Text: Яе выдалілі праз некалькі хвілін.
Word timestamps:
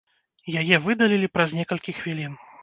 Яе 0.61 0.79
выдалілі 0.85 1.29
праз 1.35 1.55
некалькі 1.59 1.97
хвілін. 1.99 2.33